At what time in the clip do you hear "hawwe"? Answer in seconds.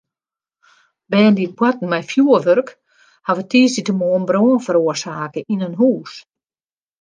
3.27-3.43